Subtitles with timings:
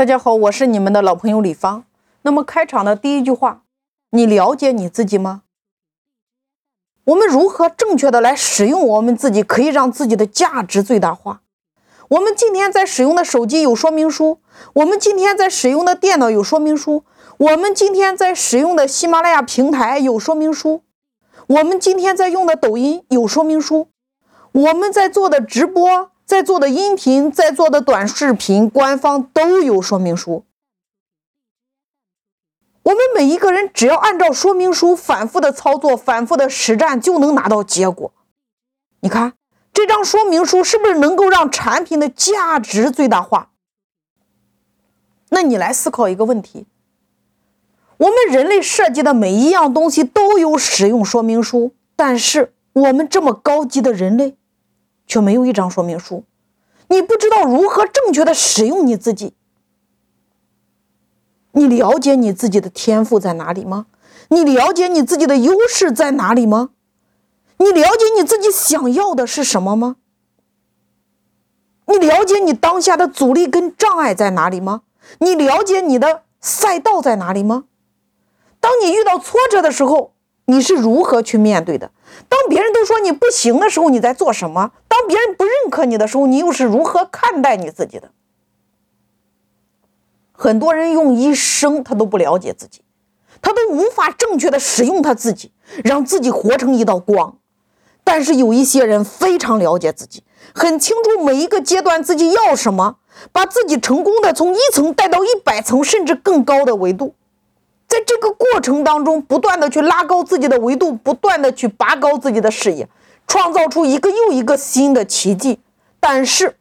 [0.00, 1.84] 大家好，我是你们的老朋友李芳。
[2.22, 3.64] 那么开场的第一句话，
[4.12, 5.42] 你了解你自己吗？
[7.04, 11.42] 我们如何正确的来使用我们自己，可以让自己的价值最大化？
[12.08, 14.38] 我们今天在使用的手机有说明书，
[14.72, 17.04] 我们今天在使用的电脑有说明书，
[17.36, 20.82] 我们今天在使用的喜马拉雅平台有说明书，
[21.46, 23.88] 我们今天在用的抖音有说明书，
[24.52, 26.12] 我们在做的直播。
[26.30, 30.44] 在做的音频，在做的短视频，官方都有说明书。
[32.84, 38.12] 我们每一个人只要按照说明书反复的操作、反复的实战，就能拿到结果。
[39.00, 39.32] 你看
[39.72, 43.50] 这张说明书是不是能够让产品的价值最大化？
[45.30, 46.64] 那你来思考一个问题：
[47.96, 54.36] 我们人类设计的每一样东西都有使用说明书，但是我们这么高级的人类。
[55.10, 56.22] 却没有一张说明书，
[56.86, 59.34] 你不知道如何正确的使用你自己。
[61.50, 63.86] 你了解你自己的天赋在哪里吗？
[64.28, 66.70] 你了解你自己的优势在哪里吗？
[67.56, 69.96] 你了解你自己想要的是什么吗？
[71.86, 74.82] 你了解你当下的阻力跟障碍在哪里吗？
[75.18, 77.64] 你了解你的赛道在哪里吗？
[78.60, 80.12] 当你遇到挫折的时候，
[80.44, 81.90] 你是如何去面对的？
[82.28, 84.70] 当别人都说你不行的时候，你在做什么？
[85.00, 88.10] 当别人不认可你的时候，你又是如何看待你自己的？
[90.32, 92.82] 很多人用一生他都不了解自己，
[93.40, 97.38] 他都无法正确的使用他自己，让自己活成一道光。
[98.04, 100.22] 但是有一些人非常了解自己，
[100.54, 102.96] 很清楚每一个阶段自己要什么，
[103.32, 107.14] 把自己成功的从一层带到一百层甚至更高的维度。
[107.88, 112.88] 在这个过程当中，不断的去拉高自己的维度，不断的去拔高自己的视野，
[113.30, 115.60] 创造出一个又一个新的奇迹。
[116.00, 116.56] 但是，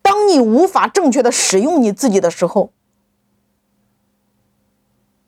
[0.00, 2.72] 当你无法正确的使用你自己的时候，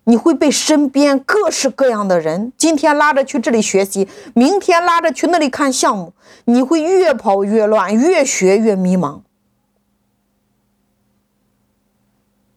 [0.04, 6.14] 你会被身边各式各样的人今天拉着去这里学习，明天拉着去那里看项目，
[6.46, 9.20] 你会越跑越乱，越学越迷茫。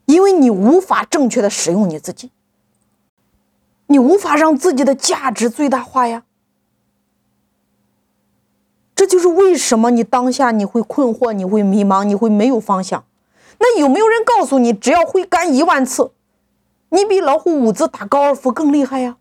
[0.05, 2.31] 因为你无法正确的使用你自己，
[3.87, 6.23] 你无法让自己的价值最大化呀。
[9.01, 13.03] 这就是为什么你当下你会困惑，你会迷茫，你会没有方向。
[13.57, 16.11] 那有没有人告诉你，只要会干一万次，
[16.89, 19.17] 你比老虎伍兹打高尔夫更厉害呀？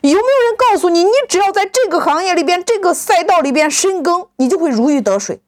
[0.00, 5.42] 有没有人告诉你，你只要在这个行业里边、这个赛道里边深耕，你就会如鱼得水？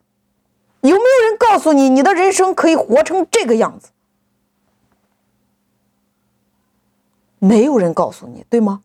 [0.82, 3.88] 有没有人告诉你，你的人生可以活成这个样子？
[7.38, 8.82] 没有人告诉你，对吗？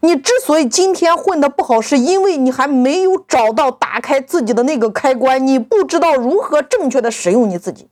[0.00, 7.88] 你之所以今天混得不好，是因为你还没有找到打开自己的那个开关，你不知道如何正确的使用你自己。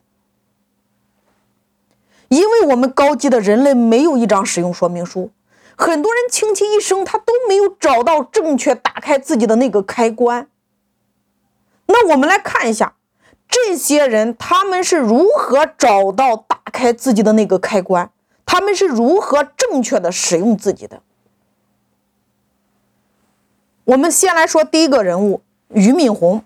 [2.28, 5.30] 因为我们高级的人类没有一张使用说明书，
[5.76, 10.48] 很多人倾其一生，他都没有找到正确打开自己的那个开关。
[11.86, 12.94] 那我们来看一下，
[13.48, 18.10] 这些人他们是如何找到打开自己的那个开关。
[18.44, 21.02] 他们是如何正确的使用自己的？
[23.86, 26.42] 我们先来说第一个人物俞敏洪。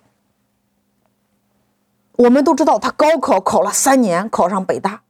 [2.17, 5.01] 我们都知道，他高考考了三年，考上北大，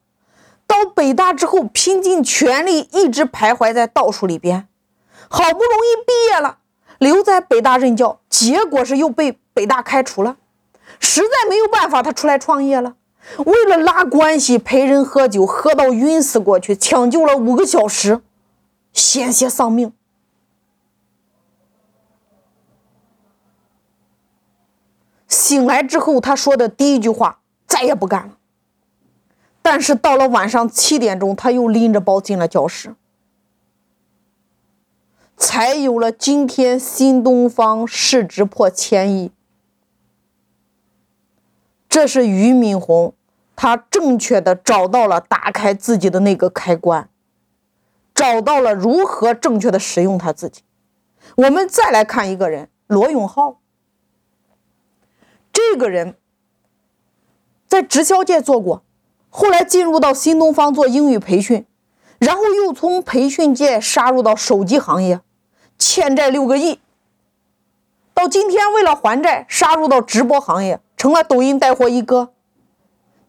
[0.65, 4.69] 到北大之后拼尽全力，一直徘徊在倒数里边，
[5.29, 6.59] 好不容易毕业了，
[6.99, 10.37] 留在北大任教，结果是又被北大开除了，
[11.01, 12.95] 实在没有办法，他出来创业了。
[13.39, 18.21] 为了拉关系，陪人喝酒，喝到晕死过去，抢救了五个小时，
[18.93, 19.93] 险些丧命。
[25.31, 28.37] 醒来之后，他说的第一句话：“再也不干了。”
[29.63, 32.97] 但是到了晚上七点钟，他又拎着包进了教室，
[35.37, 39.31] 才有了今天新东方市值破千亿。
[41.89, 43.15] 这是俞敏洪，
[43.55, 47.09] 他正确的找到了打开自己的那个开关，
[48.13, 50.63] 找到了如何正确的使用他自己。
[51.37, 53.60] 我们再来看一个人，罗永浩。
[55.53, 56.17] 这个人
[57.67, 58.83] 在直销界做过，
[59.29, 61.67] 后来进入到新东方做英语培训，
[62.19, 65.21] 然后又从培训界杀入到手机行业，
[65.79, 66.81] 欠债六个亿。
[68.13, 70.81] 到今天为了还债，杀入到直播行业。
[71.01, 72.35] 成了抖音带货一哥。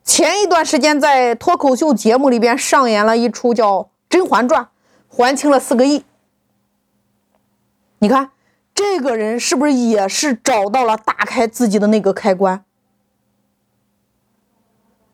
[0.03, 4.63] 前一段时间在脱口秀节目里边上演了一出叫《甄嬛传》，
[5.07, 6.03] 还清了四个亿。
[7.99, 8.31] 你看
[8.73, 12.63] 这个人是不是也是找到了打开自己的那个开关？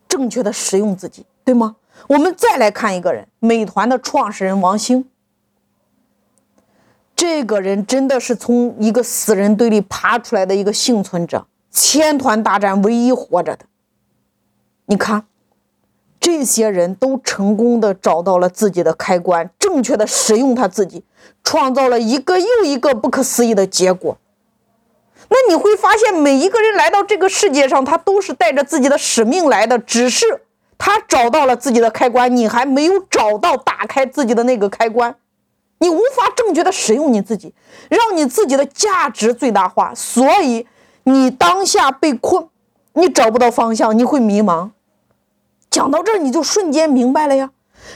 [0.08, 1.76] 正确的使用自己，对吗？
[2.08, 5.10] 我们再来看一个人，美团的创始人王兴。
[7.16, 13.66] 这个人真的是从一个死人堆里爬出来的一个幸存者，千团大战唯一活着的。
[14.86, 15.26] 你看，
[16.20, 21.04] 这些人都成功的找到了自己的开关，正确的使用他自己，
[21.44, 24.18] 创造了一个又一个不可思议的结果。
[25.28, 30.44] 那你会发现，每一个人来到这个世界上，他都是带着自己的使命来的，只是。
[30.78, 35.16] 他找到了自己的开关，你还没有找到打开自己的那个开关，
[35.80, 37.54] 你无法正确的使用你自己，
[37.90, 39.94] 让你自己的价值最大化。
[39.94, 40.66] 所以
[41.04, 42.48] 你当下被困，
[42.94, 44.70] 你找不到方向，你会迷茫。
[45.70, 47.50] 讲到这儿，你就瞬间明白了呀。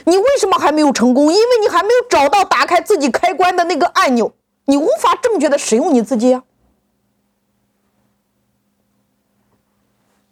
[0.04, 1.24] 你为什么还没有成功？
[1.24, 4.32] 因为你还没有找到打开自己开关的那个按钮，
[4.64, 6.42] 你无法正确的使用你自己呀。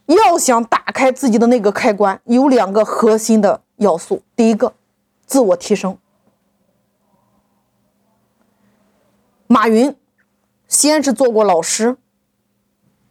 [0.07, 4.23] 要想打开自己的那个开关，有两个核心的要素。
[4.35, 4.75] 第一个，
[5.25, 5.97] 自我提升。
[9.47, 9.97] 马云
[10.67, 11.97] 先是做过老师，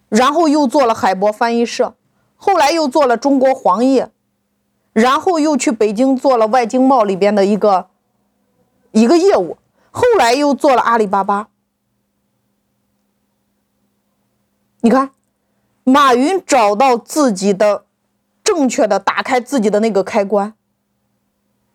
[0.09, 1.95] 然后又做了海博翻译社，
[2.35, 4.11] 后来又做了中国黄页，
[4.99, 7.87] 然后又去北京做了外经贸里边的一个
[8.91, 9.57] 一个业务，
[9.91, 11.47] 后来又做了阿里巴巴。
[14.81, 15.11] 你看。
[15.85, 17.83] 马云找到自己的
[18.43, 20.53] 正确的打开自己的那个开关，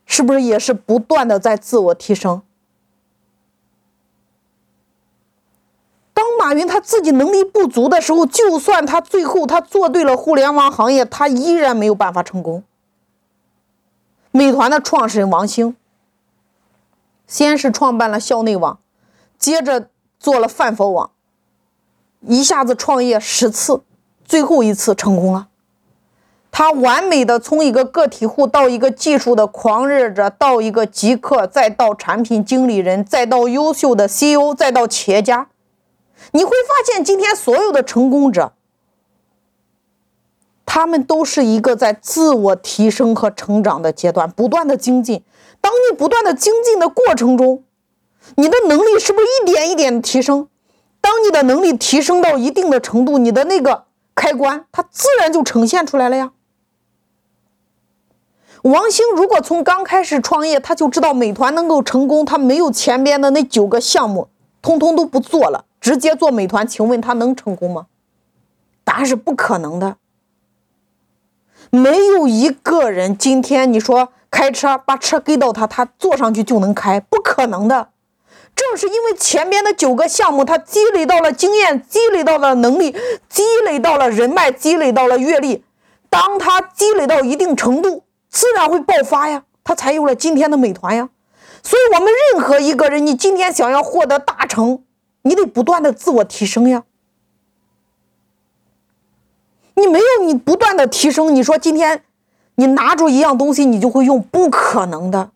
[0.06, 2.42] 是不是也是不断的在自我提升？
[6.12, 12.62] 当马云他自己能力不足的时候，就算他最后他做对了互联网行业，他依然没有办法成功。
[14.36, 15.76] 美团的创始人王兴，
[17.24, 18.80] 先是创办了校内网，
[19.38, 21.12] 接着做了饭否网，
[22.20, 23.82] 一下子创业十次。
[24.24, 25.46] 最后一次成功了，
[26.50, 35.46] 他完美的从一个个体户到一个技术的狂热者，到一个极客，再到产品经理人，再到优秀的 CEO，再到企业家。
[36.32, 38.54] 你会发现，今天所有的成功者，
[40.66, 45.22] 他们都是一个在自我提升和成长的阶段，不断的精进。
[45.60, 47.64] 当你不断的精进的过程中，
[48.36, 50.48] 你的能力是不是一点一点的提升？
[51.00, 53.84] 当你的能力提升到一定的程度，你的那个。
[54.16, 56.30] 开关，它自然就呈现出来了呀。
[58.62, 64.28] 王兴如果从刚开始创业，他就知道美团能够成功，他没有前边的那九个项目，
[64.62, 67.86] 通通都不做了，直接做美团，请问他能成功吗？
[68.84, 69.96] 答案是不可能的。
[71.74, 77.88] 没有一个人今天你说开车把车给到他，他坐上去就能开，不可能的。
[78.54, 82.94] 正是因为前边的九个项目，他积累到了经验，积累到了能力，
[83.28, 85.64] 积累到了人脉，积累到了阅历。
[86.08, 91.08] 当他积累到一定程度，自然会爆发呀，他才有了今天的美团呀。
[91.64, 94.84] 所以，我们任何一个人，你今天想要获得大成，
[95.22, 96.84] 你得不断的自我提升呀。
[99.74, 102.02] 你没有你不断的提升，你说今天
[102.54, 105.30] 你拿出一样东西，你就会用，不可能的。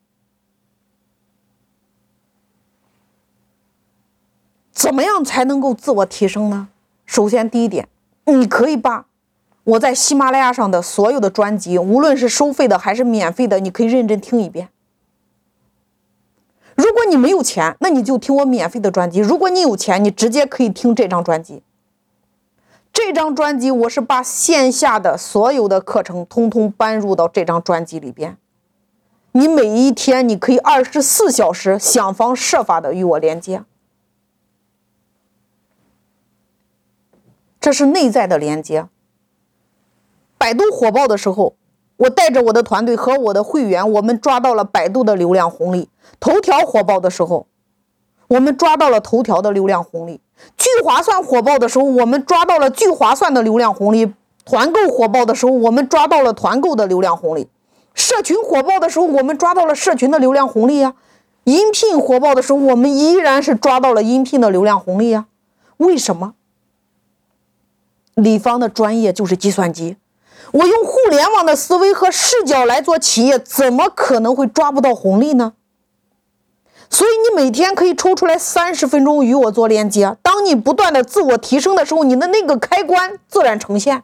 [4.73, 6.69] 怎么样才能够自我提升呢？
[7.05, 7.89] 首先，第一点，
[8.27, 9.07] 你可以把
[9.65, 14.69] 我在喜马拉雅上的所有的专辑，无论是收费的还是免费的，你可以认真听一遍。
[16.77, 21.65] 如果你没有钱，那你就听我免费的专辑；如果你有钱，你直接可以听这张专辑。
[23.01, 28.37] 这张专辑我是把线下的所有的课程通通搬入到这张专辑里边。
[29.31, 33.63] 你每一天，你可以二十四小时想方设法的与我连接。
[37.61, 38.89] 这是内在的连接。
[40.37, 41.55] 百度火爆的时候，
[41.99, 45.89] 我带着我的团队和我的会员，我们抓到了百度的流量红利；
[46.19, 47.47] 头条火爆的时候，
[48.29, 50.21] 我们抓到了头条的流量红利；
[50.57, 54.07] 聚划算火爆的时候，我们抓到了聚划算的流量红利；
[54.45, 57.49] 团购火爆的时候，我们抓到了团购的流量红利；
[57.95, 60.93] 社群火爆的时候，我们抓到了社群的流量红利呀；
[61.45, 65.27] 音频火爆的时候，我们依然是抓到了音频的流量红利呀。
[65.79, 66.35] 为什么？
[68.15, 69.97] 李芳的专业就是计算机，
[70.53, 75.53] 我用互联网的思维和视角来做企业，怎么可能会抓不到红利呢？
[76.91, 80.17] 所以你每天可以抽出来三十分钟与我做链接。
[80.23, 84.03] 当你不断的自我提升的时候，你的那个开关自然呈现。